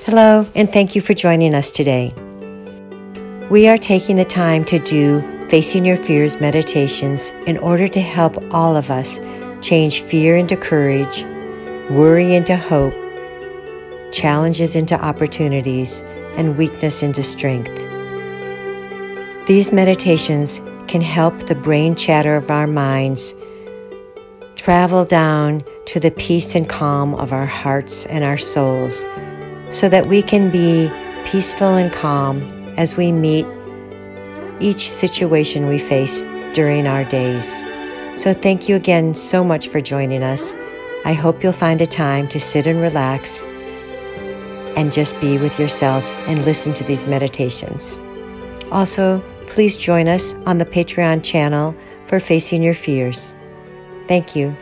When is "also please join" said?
48.70-50.08